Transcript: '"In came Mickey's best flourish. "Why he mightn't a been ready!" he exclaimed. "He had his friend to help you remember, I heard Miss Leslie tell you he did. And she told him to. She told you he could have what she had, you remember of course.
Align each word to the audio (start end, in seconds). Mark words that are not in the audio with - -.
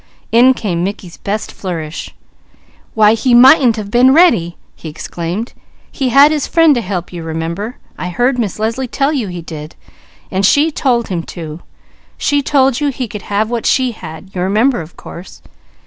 '"In 0.39 0.55
came 0.55 0.83
Mickey's 0.83 1.17
best 1.17 1.51
flourish. 1.51 2.09
"Why 2.95 3.13
he 3.13 3.35
mightn't 3.35 3.77
a 3.77 3.83
been 3.83 4.15
ready!" 4.15 4.57
he 4.75 4.89
exclaimed. 4.89 5.53
"He 5.91 6.09
had 6.09 6.31
his 6.31 6.47
friend 6.47 6.73
to 6.73 6.81
help 6.81 7.13
you 7.13 7.21
remember, 7.21 7.77
I 7.99 8.09
heard 8.09 8.39
Miss 8.39 8.57
Leslie 8.57 8.87
tell 8.87 9.13
you 9.13 9.27
he 9.27 9.43
did. 9.43 9.75
And 10.31 10.43
she 10.43 10.71
told 10.71 11.09
him 11.09 11.21
to. 11.37 11.59
She 12.17 12.41
told 12.41 12.79
you 12.81 12.87
he 12.87 13.07
could 13.07 13.21
have 13.29 13.51
what 13.51 13.67
she 13.67 13.91
had, 13.91 14.31
you 14.33 14.41
remember 14.41 14.81
of 14.81 14.97
course. 14.97 15.43